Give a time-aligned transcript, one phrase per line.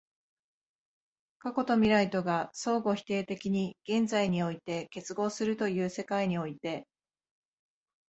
[1.37, 6.87] 過去と未来とが相互否定的に現在において結合するという世界において、